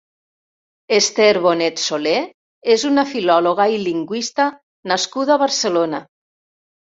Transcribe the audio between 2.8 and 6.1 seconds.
una filòloga i lingüista nascuda a Barcelona.